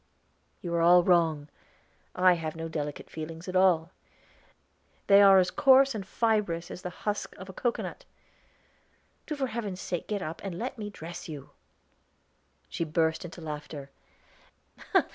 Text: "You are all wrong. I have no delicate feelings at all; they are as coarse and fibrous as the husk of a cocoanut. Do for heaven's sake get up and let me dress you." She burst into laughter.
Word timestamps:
"You 0.63 0.73
are 0.73 0.81
all 0.81 1.03
wrong. 1.03 1.47
I 2.15 2.33
have 2.33 2.55
no 2.55 2.67
delicate 2.67 3.07
feelings 3.07 3.47
at 3.47 3.55
all; 3.55 3.91
they 5.05 5.21
are 5.21 5.37
as 5.37 5.51
coarse 5.51 5.93
and 5.93 6.07
fibrous 6.07 6.71
as 6.71 6.81
the 6.81 6.89
husk 7.05 7.35
of 7.37 7.49
a 7.49 7.53
cocoanut. 7.53 8.05
Do 9.27 9.35
for 9.35 9.45
heaven's 9.45 9.79
sake 9.79 10.07
get 10.07 10.23
up 10.23 10.41
and 10.43 10.57
let 10.57 10.79
me 10.79 10.89
dress 10.89 11.29
you." 11.29 11.51
She 12.67 12.83
burst 12.83 13.25
into 13.25 13.41
laughter. 13.41 13.91